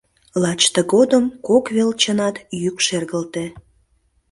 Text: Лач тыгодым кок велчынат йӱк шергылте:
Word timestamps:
Лач 0.41 0.61
тыгодым 0.73 1.25
кок 1.47 1.65
велчынат 1.75 2.35
йӱк 2.61 2.77
шергылте: 2.85 3.45